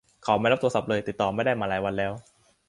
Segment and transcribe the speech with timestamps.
[0.23, 2.11] เขาไม่รับโทรศัพท์เลย ติดต่อไม่ได้มาหลายวันแล้ว